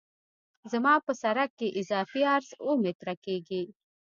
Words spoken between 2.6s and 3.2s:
اوه متره